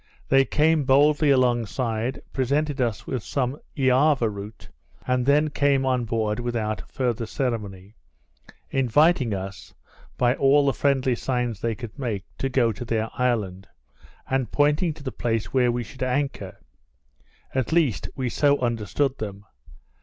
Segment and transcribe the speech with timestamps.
[0.29, 4.67] They came boldly alongside, presented us with some Eava root,
[5.05, 7.93] and then came on board without farther ceremony,
[8.71, 9.75] inviting us,
[10.17, 13.67] by all the friendly signs they could make, to go to their island,
[14.27, 16.57] and pointing to the place where we should anchor;
[17.53, 19.45] at least we so understood them.